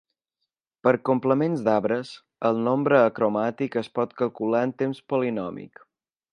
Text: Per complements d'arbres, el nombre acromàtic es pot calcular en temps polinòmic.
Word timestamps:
Per 0.87 0.93
complements 1.09 1.65
d'arbres, 1.67 2.13
el 2.49 2.63
nombre 2.69 3.03
acromàtic 3.11 3.79
es 3.85 3.93
pot 3.99 4.19
calcular 4.23 4.65
en 4.69 4.77
temps 4.83 5.07
polinòmic. 5.15 5.89